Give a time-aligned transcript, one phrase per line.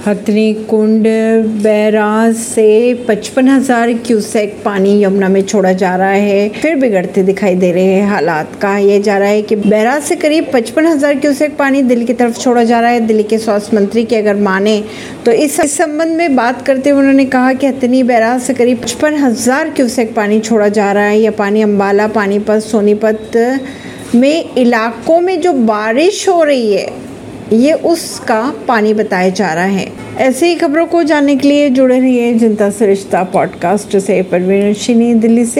[0.00, 1.06] हथनी कुंड,
[1.62, 7.54] barrage से पचपन हज़ार क्यूसेक पानी यमुना में छोड़ा जा रहा है। फिर बिगड़ते दिखाई
[7.54, 11.14] दे रहे हैं हालात। कहा यह जा रहा है कि बैराज से करीब पचपन हज़ार
[11.16, 14.36] क्यूसेक पानी दिल्ली की तरफ़ छोड़ा जा रहा है। दिल्ली के स्वास्थ्य मंत्री की अगर
[14.38, 14.82] माने
[15.26, 19.14] तो इस संबंध में बात करते हुए उन्होंने कहा कि हथनी बैराज से करीब पचपन
[19.16, 23.30] हज़ार क्यूसेक पानी छोड़ा जा रहा है। यह पानी अम्बाला पानीपत, सोनीपत
[24.14, 26.88] में इलाकों में जो बारिश हो रही है
[27.52, 32.00] ये उसका पानी बताया जा रहा है। ऐसे ही खबरों को जानने के लिए जुड़े
[32.00, 35.58] रहिए जनता सरिश्ता रिश्ता पॉडकास्ट से परवीन दिल्ली से।